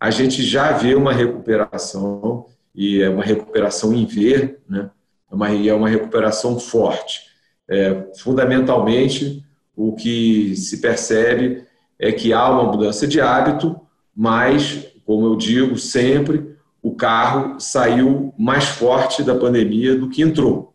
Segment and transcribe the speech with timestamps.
[0.00, 4.90] a gente já vê uma recuperação, e é uma recuperação em ver, né?
[5.30, 7.22] É uma, é uma recuperação forte.
[7.68, 9.44] É, fundamentalmente,
[9.76, 11.64] o que se percebe
[11.98, 13.78] é que há uma mudança de hábito,
[14.14, 20.72] mas, como eu digo sempre, o carro saiu mais forte da pandemia do que entrou.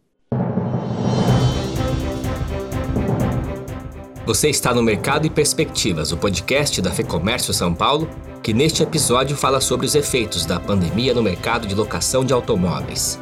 [4.25, 8.07] Você está no Mercado e Perspectivas, o podcast da FEComércio São Paulo,
[8.43, 13.17] que neste episódio fala sobre os efeitos da pandemia no mercado de locação de automóveis.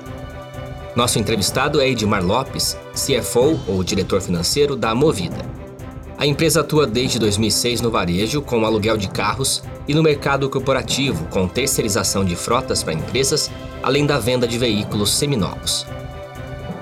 [0.96, 5.46] Nosso entrevistado é Edmar Lopes, CFO ou diretor financeiro da Movida.
[6.18, 11.26] A empresa atua desde 2006 no varejo com aluguel de carros e no mercado corporativo
[11.26, 13.49] com terceirização de frotas para empresas,
[13.84, 15.85] além da venda de veículos seminovos.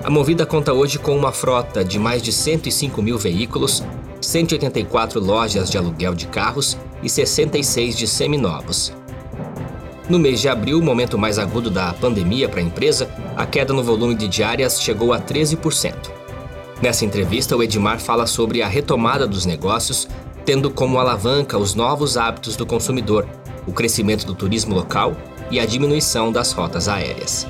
[0.02, 3.82] A Movida conta hoje com uma frota de mais de 105 mil veículos
[4.20, 8.92] 184 lojas de aluguel de carros e 66 de seminovos.
[10.08, 13.82] No mês de abril, momento mais agudo da pandemia para a empresa, a queda no
[13.82, 15.94] volume de diárias chegou a 13%.
[16.82, 20.08] Nessa entrevista, o Edmar fala sobre a retomada dos negócios,
[20.44, 23.26] tendo como alavanca os novos hábitos do consumidor,
[23.66, 25.14] o crescimento do turismo local
[25.50, 27.46] e a diminuição das rotas aéreas.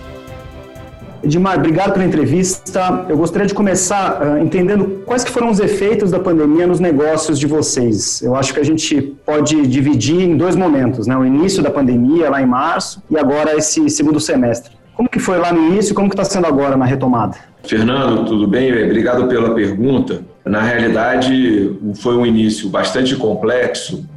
[1.22, 3.04] Edmar, obrigado pela entrevista.
[3.08, 7.38] Eu gostaria de começar uh, entendendo quais que foram os efeitos da pandemia nos negócios
[7.38, 8.22] de vocês.
[8.22, 11.14] Eu acho que a gente pode dividir em dois momentos, né?
[11.16, 14.72] O início da pandemia, lá em março, e agora esse segundo semestre.
[14.96, 17.36] Como que foi lá no início e como que está sendo agora na retomada?
[17.64, 18.72] Fernando, tudo bem?
[18.84, 20.22] Obrigado pela pergunta.
[20.44, 24.08] Na realidade, foi um início bastante complexo,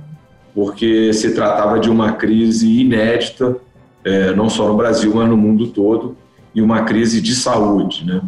[0.56, 3.58] porque se tratava de uma crise inédita,
[4.06, 6.23] eh, não só no Brasil, mas no mundo todo
[6.54, 8.06] e uma crise de saúde.
[8.06, 8.22] Né?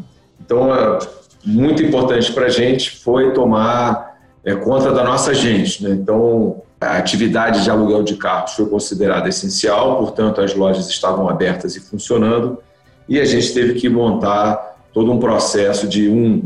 [0.44, 1.00] Então, é,
[1.46, 5.84] muito importante para a gente foi tomar é, conta da nossa gente.
[5.84, 5.92] Né?
[5.92, 11.76] Então, a atividade de aluguel de carros foi considerada essencial, portanto, as lojas estavam abertas
[11.76, 12.60] e funcionando,
[13.08, 16.44] e a gente teve que montar todo um processo de, um,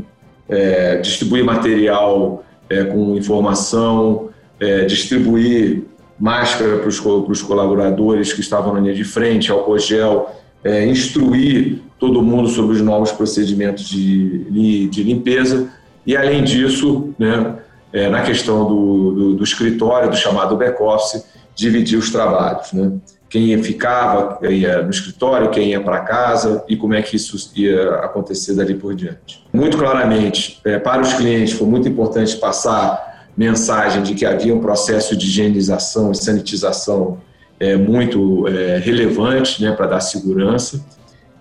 [0.47, 4.29] é, distribuir material é, com informação,
[4.59, 5.83] é, distribuir
[6.19, 12.21] máscara para os colaboradores que estavam na linha de frente, álcool gel, é, instruir todo
[12.21, 15.69] mundo sobre os novos procedimentos de, de limpeza
[16.05, 17.57] e, além disso, né,
[17.91, 21.25] é, na questão do, do, do, escritório, do chamado back-office,
[21.55, 22.71] dividir os trabalhos.
[22.71, 22.91] Né?
[23.29, 27.95] Quem ficava ia no escritório, quem ia para casa e como é que isso ia
[27.95, 29.45] acontecer dali por diante.
[29.53, 34.59] Muito claramente, é, para os clientes, foi muito importante passar mensagem de que havia um
[34.59, 37.19] processo de higienização e sanitização
[37.59, 40.83] é, muito é, relevante né, para dar segurança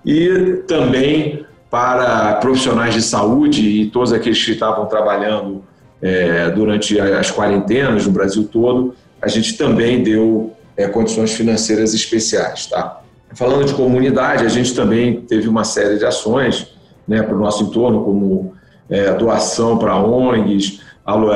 [0.05, 5.63] e também para profissionais de saúde e todos aqueles que estavam trabalhando
[6.01, 12.67] é, durante as quarentenas no Brasil todo, a gente também deu é, condições financeiras especiais.
[12.67, 13.01] Tá?
[13.35, 16.69] Falando de comunidade, a gente também teve uma série de ações
[17.07, 18.55] né, para o nosso entorno, como
[18.89, 20.81] é, doação para ONGs,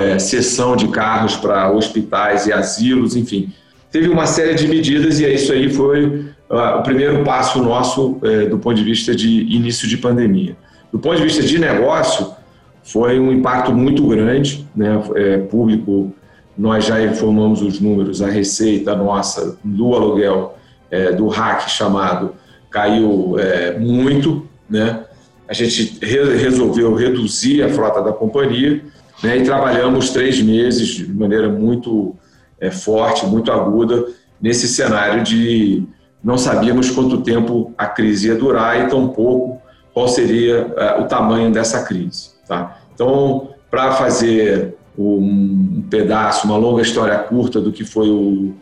[0.00, 3.52] é, cessão de carros para hospitais e asilos, enfim
[3.92, 6.06] teve uma série de medidas e isso aí foi
[6.50, 10.56] uh, o primeiro passo nosso uh, do ponto de vista de início de pandemia.
[10.90, 12.34] Do ponto de vista de negócio,
[12.82, 16.12] foi um impacto muito grande, né, é, público,
[16.58, 20.58] nós já informamos os números, a receita nossa do aluguel,
[20.90, 22.34] é, do hack chamado,
[22.70, 25.04] caiu é, muito, né,
[25.48, 28.82] a gente re resolveu reduzir a frota da companhia
[29.22, 32.16] né, e trabalhamos três meses de maneira muito
[32.62, 34.06] é, forte, muito aguda,
[34.40, 35.82] nesse cenário de
[36.22, 39.60] não sabíamos quanto tempo a crise ia durar e tampouco
[39.92, 42.30] qual seria é, o tamanho dessa crise.
[42.46, 42.78] Tá?
[42.94, 48.54] Então, para fazer um pedaço, uma longa história curta do que foi o,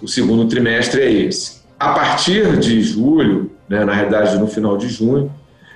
[0.00, 1.62] o segundo trimestre é esse.
[1.78, 5.32] A partir de julho, né, na realidade no final de junho,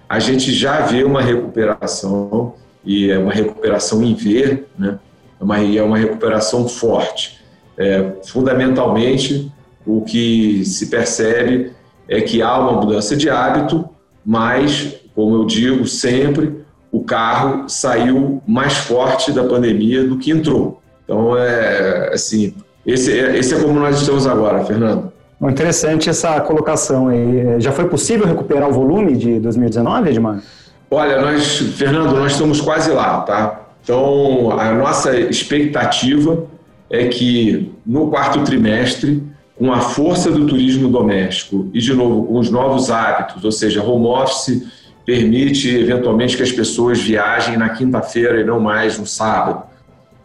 [0.08, 5.00] a gente já vê uma recuperação e é uma recuperação em ver, né,
[5.40, 7.35] é uma, é uma recuperação forte.
[7.78, 9.52] É, fundamentalmente,
[9.86, 11.72] o que se percebe
[12.08, 13.88] é que há uma mudança de hábito,
[14.24, 20.80] mas, como eu digo sempre, o carro saiu mais forte da pandemia do que entrou.
[21.04, 25.12] Então, é assim, esse, é, esse é como nós estamos agora, Fernando.
[25.42, 27.60] Interessante essa colocação aí.
[27.60, 30.42] Já foi possível recuperar o volume de 2019, Edmar?
[30.90, 33.66] Olha, nós, Fernando, nós estamos quase lá, tá?
[33.82, 36.44] Então, a nossa expectativa
[36.90, 39.22] é que no quarto trimestre,
[39.56, 43.82] com a força do turismo doméstico e, de novo, com os novos hábitos, ou seja,
[43.82, 44.62] home office
[45.04, 49.62] permite eventualmente que as pessoas viajem na quinta-feira e não mais no sábado.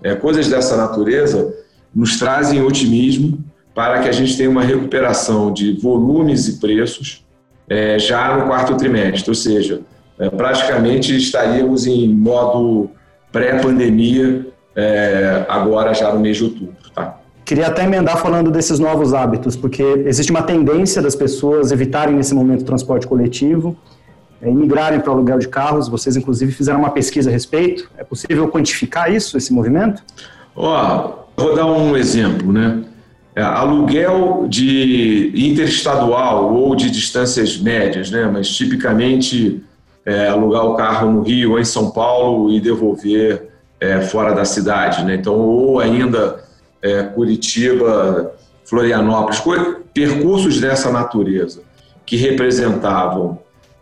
[0.04, 1.56] É, coisas dessa natureza
[1.94, 3.38] nos trazem otimismo
[3.74, 7.24] para que a gente tenha uma recuperação de volumes e preços
[7.70, 9.82] é, já no quarto trimestre, ou seja,
[10.20, 12.90] é, praticamente estaríamos em modo
[13.32, 16.76] pré-pandemia é, agora já no mês de outubro.
[16.94, 17.18] Tá?
[17.44, 22.34] Queria até emendar falando desses novos hábitos, porque existe uma tendência das pessoas evitarem nesse
[22.34, 23.76] momento o transporte coletivo,
[24.42, 25.88] é, migrarem para o aluguel de carros.
[25.88, 27.90] Vocês, inclusive, fizeram uma pesquisa a respeito.
[27.98, 30.02] É possível quantificar isso, esse movimento?
[30.56, 32.84] Ó, vou dar um exemplo, né?
[33.36, 38.30] É, aluguel de interestadual ou de distâncias médias, né?
[38.32, 39.64] Mas tipicamente
[40.06, 43.51] é, alugar o carro no Rio ou em São Paulo e devolver
[43.82, 45.16] é, fora da cidade, né?
[45.16, 46.44] Então, ou ainda
[46.82, 48.34] é, Curitiba,
[48.64, 49.42] Florianópolis,
[49.92, 51.64] percursos dessa natureza
[52.06, 53.40] que representavam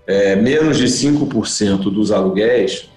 [0.07, 2.89] é, menos de 5% dos aluguéis,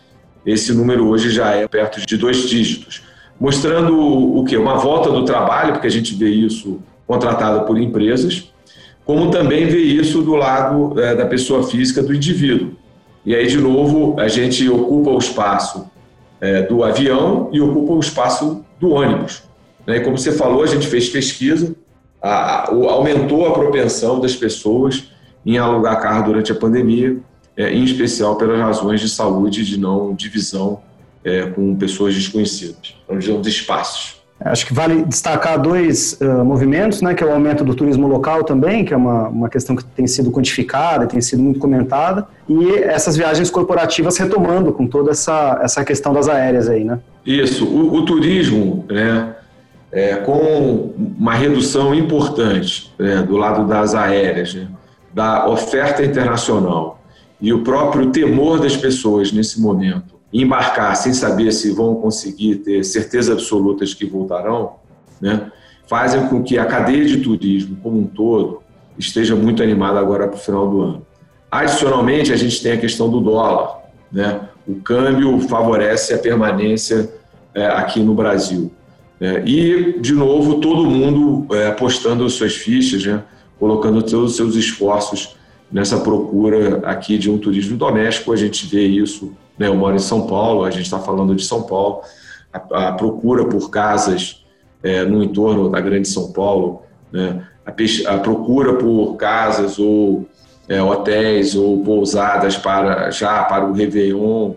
[0.47, 3.03] esse número hoje já é perto de dois dígitos,
[3.39, 4.57] mostrando o que?
[4.57, 8.51] Uma volta do trabalho, porque a gente vê isso contratado por empresas,
[9.05, 12.73] como também vê isso do lado é, da pessoa física, do indivíduo.
[13.25, 15.91] E aí, de novo, a gente ocupa o espaço
[16.43, 19.45] é, do avião e ocupa o espaço do ônibus.
[19.87, 19.99] Né?
[19.99, 21.73] E como você falou, a gente fez pesquisa,
[22.21, 25.05] a, a, aumentou a propensão das pessoas
[25.47, 27.17] em alugar carro durante a pandemia,
[27.57, 30.83] é, em especial pelas razões de saúde, de não divisão
[31.23, 34.21] é, com pessoas desconhecidas, não divisão de espaços.
[34.45, 38.45] Acho que vale destacar dois uh, movimentos, né, que é o aumento do turismo local
[38.45, 42.75] também, que é uma, uma questão que tem sido quantificada, tem sido muito comentada, e
[42.75, 46.99] essas viagens corporativas retomando com toda essa, essa questão das aéreas aí, né?
[47.25, 49.35] Isso, o, o turismo, né,
[49.93, 54.67] é, com uma redução importante né, do lado das aéreas, né,
[55.13, 57.01] da oferta internacional
[57.41, 62.85] e o próprio temor das pessoas nesse momento embarcar sem saber se vão conseguir ter
[62.85, 64.77] certeza absoluta de que voltarão,
[65.21, 65.51] né,
[65.87, 68.63] fazem com que a cadeia de turismo como um todo
[68.99, 71.07] esteja muito animada agora para o final do ano.
[71.51, 73.83] Adicionalmente, a gente tem a questão do dólar.
[74.11, 74.41] Né?
[74.67, 77.13] O câmbio favorece a permanência
[77.55, 78.73] é, aqui no Brasil.
[79.21, 83.23] É, e, de novo, todo mundo é, apostando suas fichas, né?
[83.59, 85.37] colocando todos os seus esforços
[85.71, 88.33] nessa procura aqui de um turismo doméstico.
[88.33, 89.33] A gente vê isso,
[89.63, 89.69] né?
[89.69, 92.01] eu moro em São Paulo, a gente está falando de São Paulo,
[92.53, 94.45] a, a procura por casas
[94.83, 96.83] é, no entorno da Grande São Paulo,
[97.13, 97.47] né?
[97.65, 97.71] a,
[98.15, 100.27] a, procura por casas ou
[100.69, 104.55] é, hotéis ou pousadas para já para o Réveillon,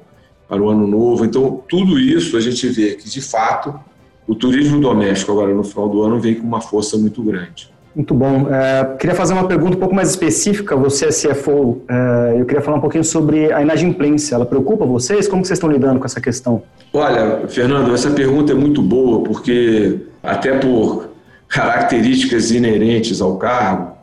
[0.48, 1.24] para o Ano Novo.
[1.24, 3.80] Então, tudo isso a gente vê que, de fato,
[4.28, 7.70] o turismo doméstico agora no final do ano vem com uma força muito grande.
[7.96, 8.54] Muito bom.
[8.54, 10.76] É, queria fazer uma pergunta um pouco mais específica.
[10.76, 14.36] Você é CFO, é, eu queria falar um pouquinho sobre a inadimplência.
[14.36, 15.30] Ela preocupa vocês?
[15.30, 16.62] Como vocês estão lidando com essa questão?
[16.92, 21.10] Olha, Fernando, essa pergunta é muito boa, porque até por
[21.48, 23.94] características inerentes ao cargo,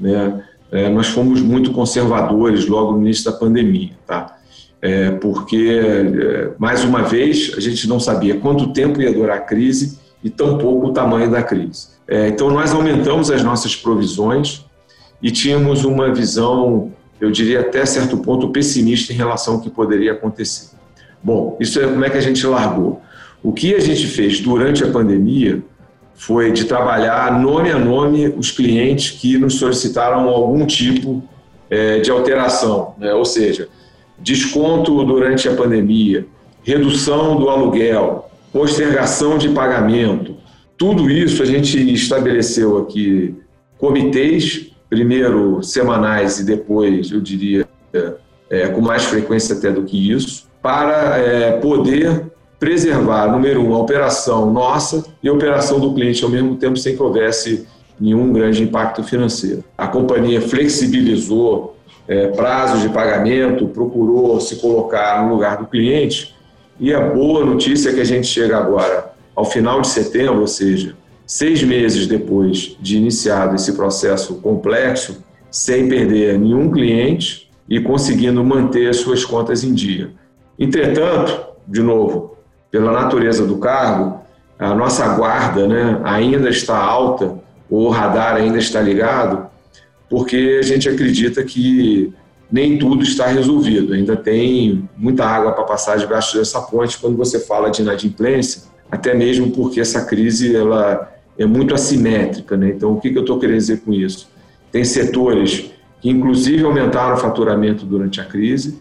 [0.00, 4.38] né, é, nós fomos muito conservadores logo no início da pandemia, tá?
[4.82, 9.40] É, porque, é, mais uma vez, a gente não sabia quanto tempo ia durar a
[9.40, 11.88] crise e tampouco o tamanho da crise.
[12.08, 14.64] É, então, nós aumentamos as nossas provisões
[15.22, 20.12] e tínhamos uma visão, eu diria até certo ponto, pessimista em relação ao que poderia
[20.12, 20.76] acontecer.
[21.22, 23.00] Bom, isso é como é que a gente largou.
[23.42, 25.62] O que a gente fez durante a pandemia
[26.14, 31.22] foi de trabalhar nome a nome os clientes que nos solicitaram algum tipo
[31.68, 33.12] é, de alteração, né?
[33.12, 33.68] ou seja,
[34.18, 36.26] desconto durante a pandemia,
[36.62, 38.25] redução do aluguel,
[38.56, 40.38] postergação de pagamento.
[40.78, 43.34] Tudo isso a gente estabeleceu aqui
[43.76, 47.68] comitês, primeiro semanais e depois, eu diria,
[48.48, 53.78] é, com mais frequência até do que isso, para é, poder preservar, número um, a
[53.78, 57.66] operação nossa e a operação do cliente ao mesmo tempo, sem que houvesse
[58.00, 59.62] nenhum grande impacto financeiro.
[59.76, 61.76] A companhia flexibilizou
[62.08, 66.34] é, prazos de pagamento, procurou se colocar no lugar do cliente.
[66.78, 70.46] E a boa notícia é que a gente chega agora ao final de setembro, ou
[70.46, 70.94] seja,
[71.26, 78.88] seis meses depois de iniciado esse processo complexo, sem perder nenhum cliente e conseguindo manter
[78.88, 80.10] as suas contas em dia.
[80.58, 82.36] Entretanto, de novo,
[82.70, 84.20] pela natureza do cargo,
[84.58, 89.46] a nossa guarda né, ainda está alta, o radar ainda está ligado,
[90.08, 92.12] porque a gente acredita que
[92.50, 93.92] nem tudo está resolvido.
[93.92, 99.14] Ainda tem muita água para passar debaixo dessa ponte quando você fala de inadimplência, até
[99.14, 102.56] mesmo porque essa crise ela é muito assimétrica.
[102.56, 102.68] Né?
[102.68, 104.28] Então, o que, eu estou querendo dizer com isso?
[104.70, 108.80] Tem setores que, inclusive, aumentaram o faturamento durante a crise,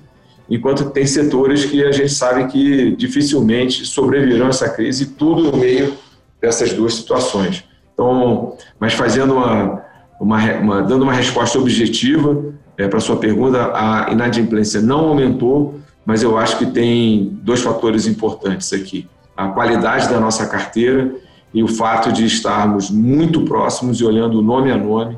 [0.49, 5.57] enquanto tem setores que a gente sabe que dificilmente sobreviverão a essa crise, tudo no
[5.57, 5.93] meio
[6.39, 7.63] dessas duas situações.
[7.93, 9.81] Então, mas fazendo uma,
[10.19, 15.79] uma, uma dando uma resposta objetiva é, para a sua pergunta, a inadimplência não aumentou,
[16.05, 21.13] mas eu acho que tem dois fatores importantes aqui: a qualidade da nossa carteira
[21.53, 25.17] e o fato de estarmos muito próximos e olhando nome a nome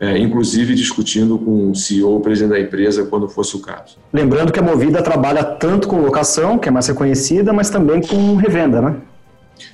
[0.00, 3.96] é, inclusive discutindo com o CEO, o presidente da empresa, quando fosse o caso.
[4.12, 8.36] Lembrando que a Movida trabalha tanto com locação, que é mais reconhecida, mas também com
[8.36, 8.96] revenda, né?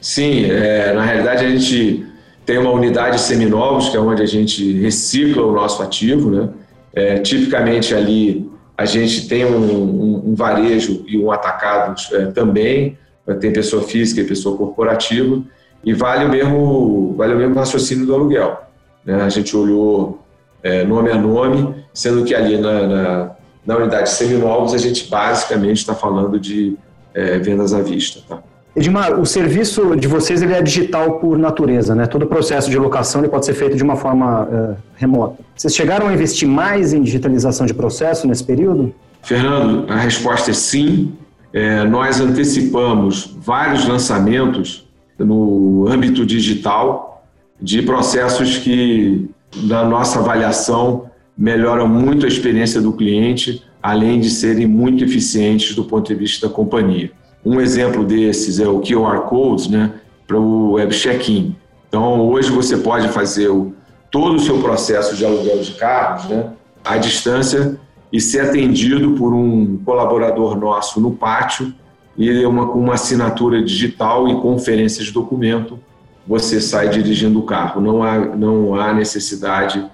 [0.01, 2.07] Sim, é, na realidade a gente
[2.47, 6.49] tem uma unidade seminovos, que é onde a gente recicla o nosso ativo, né?
[6.95, 12.99] É, tipicamente ali a gente tem um, um, um varejo e um atacado é, também,
[13.41, 15.43] tem pessoa física e pessoa corporativa,
[15.85, 18.63] e vale o mesmo, vale o mesmo raciocínio do aluguel.
[19.05, 19.23] Né?
[19.23, 20.21] A gente olhou
[20.63, 23.31] é, nome a nome, sendo que ali na, na,
[23.67, 26.77] na unidade seminovos a gente basicamente está falando de
[27.13, 28.21] é, vendas à vista.
[28.29, 28.43] Tá?
[28.77, 32.07] Edmar, o serviço de vocês ele é digital por natureza, né?
[32.07, 35.39] Todo o processo de locação ele pode ser feito de uma forma uh, remota.
[35.55, 38.93] Vocês chegaram a investir mais em digitalização de processo nesse período?
[39.23, 41.13] Fernando, a resposta é sim.
[41.53, 44.85] É, nós antecipamos vários lançamentos
[45.17, 47.25] no âmbito digital
[47.63, 49.31] de processos que,
[49.63, 55.85] na nossa avaliação, melhoram muito a experiência do cliente, além de serem muito eficientes do
[55.85, 57.13] ponto de vista da companhia.
[57.45, 59.93] Um exemplo desses é o QR Code né,
[60.27, 61.55] para o web check-in.
[61.89, 63.75] Então, hoje você pode fazer o,
[64.11, 66.51] todo o seu processo de aluguel de carros né,
[66.85, 67.79] à distância
[68.13, 71.75] e ser atendido por um colaborador nosso no pátio
[72.17, 75.79] e uma, com uma assinatura digital e conferência de documento
[76.27, 77.81] você sai dirigindo o carro.
[77.81, 79.85] Não há, não há necessidade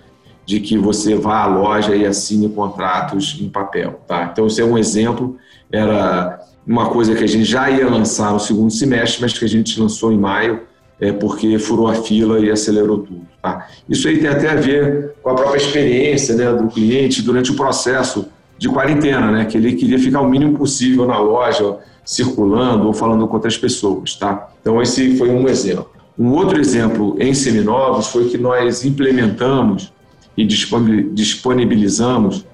[0.47, 4.01] de que você vá à loja e assine contratos em papel.
[4.07, 4.29] Tá?
[4.33, 5.37] Então, esse é um exemplo.
[5.71, 9.49] Era uma coisa que a gente já ia lançar no segundo semestre, mas que a
[9.49, 10.61] gente lançou em maio,
[11.01, 13.23] é, porque furou a fila e acelerou tudo.
[13.43, 13.67] Tá?
[13.89, 17.57] Isso aí tem até a ver com a própria experiência né, do cliente durante o
[17.57, 22.93] processo de quarentena, né, que ele queria ficar o mínimo possível na loja, circulando ou
[22.93, 24.15] falando com outras pessoas.
[24.15, 24.51] Tá?
[24.61, 25.91] Então, esse foi um exemplo.
[26.17, 29.93] Um outro exemplo em seminovos foi que nós implementamos
[30.37, 32.47] e disponibilizamos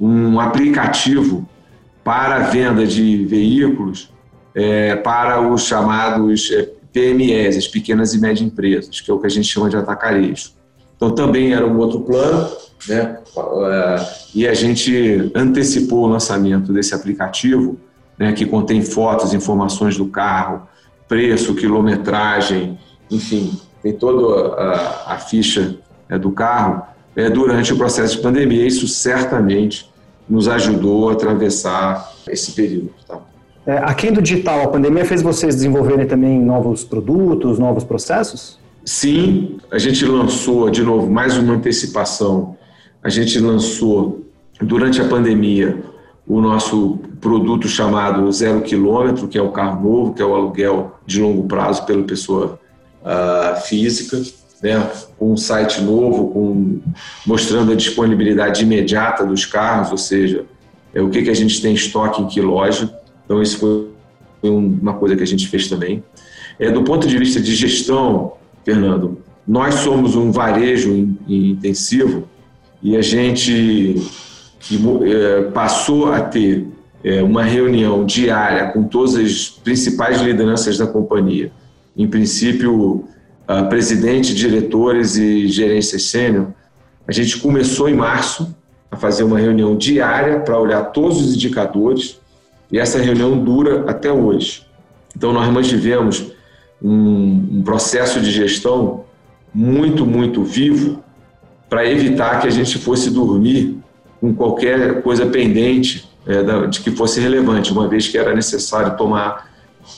[0.00, 1.44] um aplicativo
[2.08, 4.10] para a venda de veículos
[4.54, 9.26] é, para os chamados é, PMEs, as pequenas e médias empresas, que é o que
[9.26, 10.52] a gente chama de atacarejo.
[10.96, 12.50] Então, também era um outro plano,
[12.88, 13.18] né?
[13.36, 17.78] É, e a gente antecipou o lançamento desse aplicativo,
[18.18, 20.66] né, que contém fotos, informações do carro,
[21.06, 22.78] preço, quilometragem,
[23.10, 25.76] enfim, tem toda a, a ficha
[26.08, 26.84] é, do carro
[27.14, 28.66] é, durante o processo de pandemia.
[28.66, 29.90] Isso certamente
[30.28, 32.90] nos ajudou a atravessar esse período.
[33.06, 33.18] Tá?
[33.66, 38.58] É, aquém do digital, a pandemia fez vocês desenvolverem também novos produtos, novos processos?
[38.84, 42.56] Sim, a gente lançou, de novo, mais uma antecipação.
[43.02, 44.24] A gente lançou,
[44.60, 45.82] durante a pandemia,
[46.26, 50.98] o nosso produto chamado Zero Quilômetro, que é o carro novo, que é o aluguel
[51.06, 52.58] de longo prazo pela pessoa
[53.02, 54.22] uh, física,
[54.62, 56.80] né, com um site novo, com,
[57.26, 60.44] mostrando a disponibilidade imediata dos carros, ou seja,
[60.94, 62.92] é, o que, que a gente tem em estoque em que loja.
[63.24, 66.02] Então, isso foi uma coisa que a gente fez também.
[66.58, 68.32] É, do ponto de vista de gestão,
[68.64, 70.92] Fernando, nós somos um varejo
[71.28, 72.28] intensivo
[72.82, 73.96] e a gente
[75.04, 76.66] é, passou a ter
[77.02, 81.52] é, uma reunião diária com todas as principais lideranças da companhia
[81.96, 83.04] em princípio,
[83.48, 86.48] uh, presidente, diretores e gerências sênior,
[87.06, 88.54] a gente começou em março
[88.90, 92.20] a fazer uma reunião diária para olhar todos os indicadores
[92.70, 94.66] e essa reunião dura até hoje.
[95.16, 96.32] Então, nós mantivemos
[96.82, 99.04] um, um processo de gestão
[99.54, 101.02] muito, muito vivo
[101.68, 103.78] para evitar que a gente fosse dormir
[104.20, 109.48] com qualquer coisa pendente é, de que fosse relevante, uma vez que era necessário tomar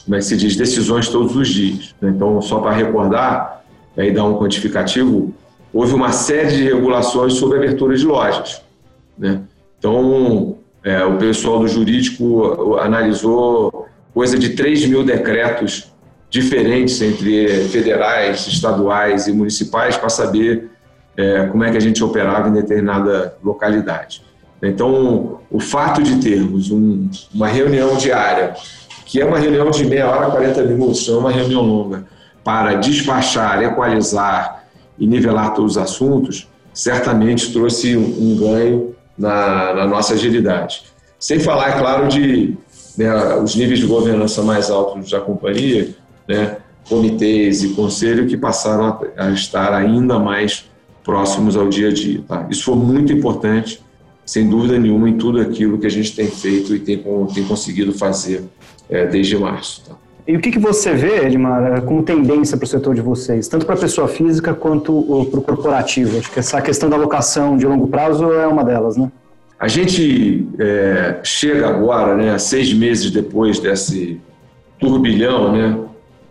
[0.04, 1.94] como é se diz, decisões todos os dias.
[2.00, 2.10] Né?
[2.10, 3.64] Então, só para recordar
[3.96, 5.34] e dar um quantificativo,
[5.72, 8.62] houve uma série de regulações sobre abertura de lojas.
[9.18, 9.40] Né?
[9.78, 15.92] Então, é, o pessoal do jurídico analisou coisa de 3 mil decretos
[16.28, 20.70] diferentes entre federais, estaduais e municipais para saber
[21.16, 24.22] é, como é que a gente operava em determinada localidade.
[24.62, 28.54] Então, o fato de termos um, uma reunião diária
[29.10, 32.04] que é uma reunião de meia hora, 40 minutos, é uma reunião longa,
[32.44, 34.64] para despachar, equalizar
[34.96, 40.84] e nivelar todos os assuntos, certamente trouxe um ganho na, na nossa agilidade.
[41.18, 42.56] Sem falar, é claro, de
[42.96, 45.92] né, os níveis de governança mais altos da companhia,
[46.28, 50.70] né, comitês e conselho que passaram a, estar ainda mais
[51.02, 52.22] próximos ao dia a dia.
[52.28, 52.46] Tá?
[52.48, 53.82] Isso foi muito importante,
[54.24, 57.02] sem dúvida nenhuma, em tudo aquilo que a gente tem feito e tem,
[57.34, 58.44] tem conseguido fazer
[58.88, 59.84] é, desde março.
[59.88, 59.96] Tá?
[60.26, 63.48] E o que, que você vê, Edmar, é, como tendência para o setor de vocês,
[63.48, 66.18] tanto para a pessoa física quanto para o corporativo?
[66.18, 69.10] Acho que essa questão da alocação de longo prazo é uma delas, né?
[69.58, 74.18] A gente é, chega agora, né, seis meses depois desse
[74.78, 75.78] turbilhão né,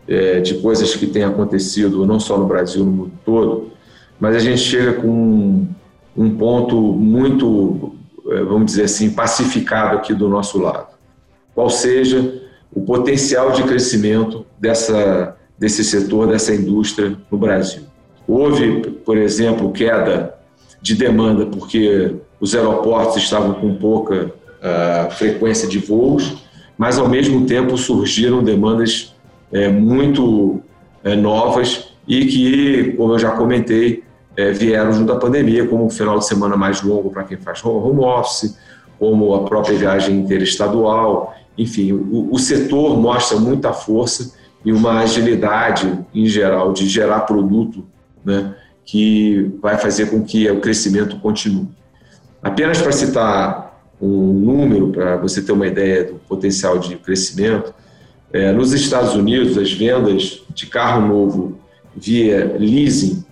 [0.08, 3.72] é, de coisas que têm acontecido, não só no Brasil, no mundo todo,
[4.20, 5.68] mas a gente chega com
[6.24, 7.96] um, ponto muito,
[8.30, 10.88] é, vamos dizer assim, pacificado aqui do nosso lado.
[11.54, 12.40] Qual seja
[12.72, 17.84] o potencial de crescimento dessa, desse setor, dessa indústria no Brasil.
[18.28, 20.36] Houve, por exemplo, queda
[20.82, 26.38] de demanda porque os aeroportos estavam com pouca uh, frequência de voos,
[26.78, 29.14] mas ao mesmo tempo surgiram demandas
[29.52, 30.62] é, muito
[31.04, 34.04] é, novas e que, como eu já comentei,
[34.40, 37.64] é, vieram junto à pandemia, como o final de semana mais longo para quem faz
[37.64, 38.58] home office,
[38.98, 46.00] como a própria viagem interestadual, enfim, o, o setor mostra muita força e uma agilidade
[46.16, 47.86] em geral de gerar produto,
[48.24, 48.56] né,
[48.86, 51.68] que vai fazer com que o crescimento continue.
[52.42, 57.74] Apenas para citar um número, para você ter uma ideia do potencial de crescimento,
[58.32, 61.60] é, nos Estados Unidos, as vendas de carro novo
[61.94, 63.28] via leasing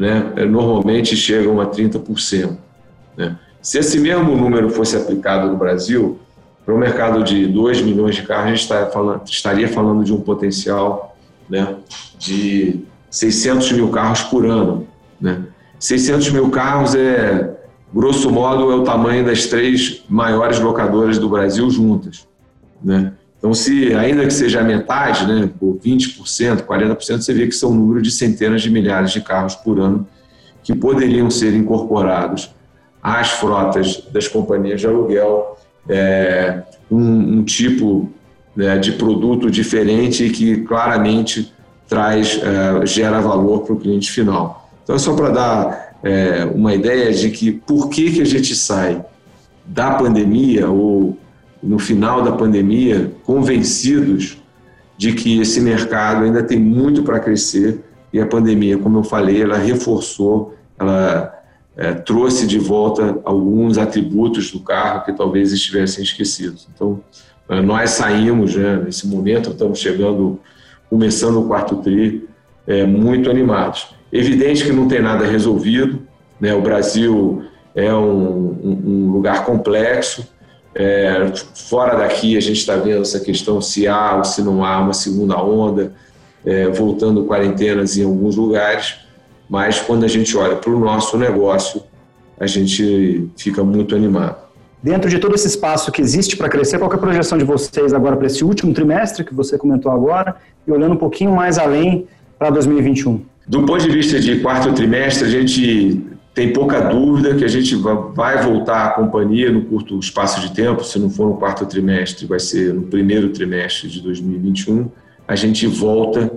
[0.00, 2.56] né, normalmente chegam a 30%.
[3.14, 3.36] Né?
[3.60, 6.18] Se esse mesmo número fosse aplicado no Brasil,
[6.64, 10.14] para um mercado de 2 milhões de carros, a gente está falando, estaria falando de
[10.14, 11.14] um potencial
[11.50, 11.76] né,
[12.18, 12.80] de
[13.10, 14.88] 600 mil carros por ano.
[15.20, 15.42] Né?
[15.78, 17.58] 600 mil carros é,
[17.92, 22.26] grosso modo, é o tamanho das três maiores locadoras do Brasil juntas.
[22.82, 23.12] Né?
[23.40, 27.72] Então, se ainda que seja a metade, né, por 20%, 40%, você vê que são
[27.72, 30.06] um número de centenas de milhares de carros por ano
[30.62, 32.54] que poderiam ser incorporados
[33.02, 35.56] às frotas das companhias de aluguel
[35.88, 38.10] é, um, um, tipo
[38.54, 41.50] né, de produto diferente que claramente
[41.88, 44.70] traz, é, gera valor para o cliente final.
[44.84, 48.54] Então, é só para dar é, uma ideia de que por que, que a gente
[48.54, 49.02] sai
[49.64, 51.16] da pandemia ou
[51.62, 54.38] no final da pandemia convencidos
[54.96, 57.80] de que esse mercado ainda tem muito para crescer
[58.12, 61.32] e a pandemia, como eu falei, ela reforçou, ela
[61.76, 66.68] é, trouxe de volta alguns atributos do carro que talvez estivessem esquecidos.
[66.74, 67.00] Então,
[67.48, 70.40] é, nós saímos, né, nesse momento, estamos chegando,
[70.88, 72.28] começando o quarto tri,
[72.66, 73.88] é, muito animados.
[74.12, 76.02] Evidente que não tem nada resolvido,
[76.40, 77.44] né, o Brasil
[77.74, 80.28] é um, um, um lugar complexo,
[80.80, 81.32] é,
[81.68, 84.94] fora daqui a gente está vendo essa questão se há ou se não há uma
[84.94, 85.92] segunda onda,
[86.44, 88.94] é, voltando quarentenas em alguns lugares,
[89.48, 91.82] mas quando a gente olha para o nosso negócio,
[92.38, 94.38] a gente fica muito animado.
[94.82, 97.92] Dentro de todo esse espaço que existe para crescer, qual é a projeção de vocês
[97.92, 102.06] agora para esse último trimestre que você comentou agora e olhando um pouquinho mais além
[102.38, 103.20] para 2021?
[103.46, 106.02] Do ponto de vista de quarto trimestre, a gente
[106.40, 107.76] tem pouca dúvida que a gente
[108.14, 112.24] vai voltar à companhia no curto espaço de tempo, se não for no quarto trimestre,
[112.24, 114.90] vai ser no primeiro trimestre de 2021,
[115.28, 116.32] a gente volta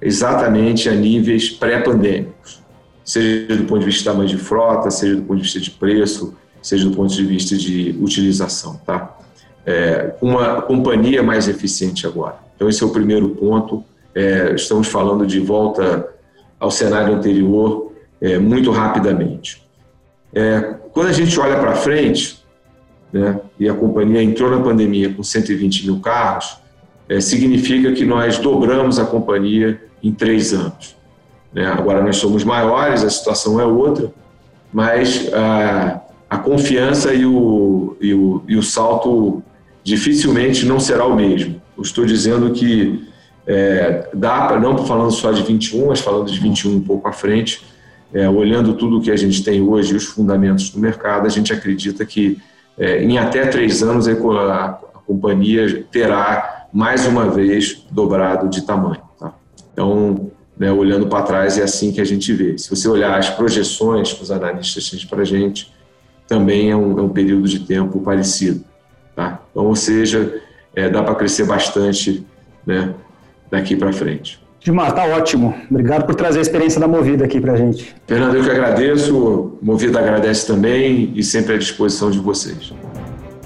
[0.00, 2.62] exatamente a níveis pré-pandêmicos,
[3.04, 5.72] seja do ponto de vista de tamanho de frota, seja do ponto de vista de
[5.72, 9.18] preço, seja do ponto de vista de utilização, tá?
[9.66, 12.36] É, uma companhia mais eficiente agora.
[12.54, 13.82] Então esse é o primeiro ponto.
[14.14, 16.08] É, estamos falando de volta
[16.60, 17.87] ao cenário anterior
[18.20, 19.62] é, muito rapidamente.
[20.32, 22.44] É, quando a gente olha para frente,
[23.12, 26.58] né, e a companhia entrou na pandemia com 120 mil carros,
[27.08, 30.96] é, significa que nós dobramos a companhia em três anos.
[31.52, 31.66] Né?
[31.66, 34.12] Agora nós somos maiores, a situação é outra,
[34.72, 39.42] mas a, a confiança e o, e, o, e o salto
[39.82, 41.60] dificilmente não será o mesmo.
[41.76, 43.08] Eu estou dizendo que
[43.46, 47.12] é, dá para, não falando só de 21, mas falando de 21 um pouco à
[47.12, 47.64] frente,
[48.12, 51.30] é, olhando tudo o que a gente tem hoje e os fundamentos do mercado, a
[51.30, 52.38] gente acredita que
[52.78, 58.62] é, em até três anos a, a, a companhia terá mais uma vez dobrado de
[58.62, 59.02] tamanho.
[59.72, 62.58] Então, né, olhando para trás, é assim que a gente vê.
[62.58, 65.72] Se você olhar as projeções que os analistas têm para a gente,
[66.26, 68.64] também é um, é um, período de tempo parecido.
[69.14, 69.40] Tá?
[69.50, 70.42] Então, ou seja,
[70.74, 72.26] é, dá para crescer bastante
[72.66, 72.92] né,
[73.50, 74.40] daqui para frente.
[74.68, 75.54] Gilmar, tá ótimo.
[75.70, 77.96] Obrigado por trazer a experiência da Movida aqui para a gente.
[78.06, 79.56] Fernando, eu que agradeço.
[79.62, 82.74] Movida agradece também e sempre à disposição de vocês.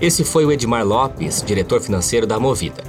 [0.00, 2.82] Esse foi o Edmar Lopes, diretor financeiro da Movida.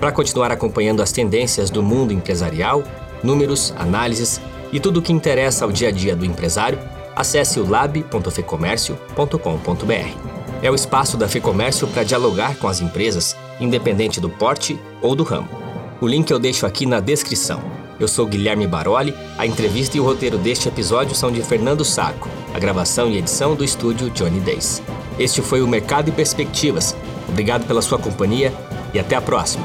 [0.00, 2.82] Para continuar acompanhando as tendências do mundo empresarial,
[3.22, 4.40] números, análises
[4.72, 6.80] e tudo o que interessa ao dia a dia do empresário,
[7.14, 10.60] acesse o lab.fecomércio.com.br.
[10.60, 15.22] É o espaço da Fecomércio para dialogar com as empresas, independente do porte ou do
[15.22, 15.65] ramo.
[16.00, 17.62] O link eu deixo aqui na descrição.
[17.98, 22.28] Eu sou Guilherme Baroli, a entrevista e o roteiro deste episódio são de Fernando Saco,
[22.54, 24.82] a gravação e edição do estúdio Johnny Days.
[25.18, 26.94] Este foi o Mercado e Perspectivas.
[27.26, 28.52] Obrigado pela sua companhia
[28.92, 29.64] e até a próxima.